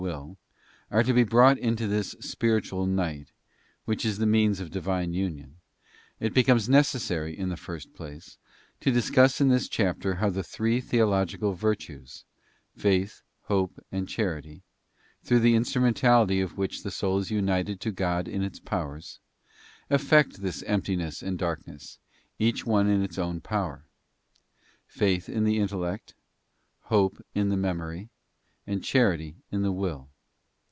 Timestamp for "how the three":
10.15-10.81